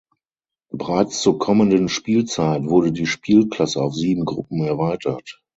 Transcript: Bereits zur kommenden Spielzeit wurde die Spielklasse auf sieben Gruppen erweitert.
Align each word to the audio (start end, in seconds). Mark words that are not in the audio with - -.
Bereits 0.71 1.21
zur 1.21 1.37
kommenden 1.37 1.87
Spielzeit 1.87 2.63
wurde 2.67 2.91
die 2.91 3.05
Spielklasse 3.05 3.79
auf 3.83 3.93
sieben 3.93 4.25
Gruppen 4.25 4.63
erweitert. 4.65 5.43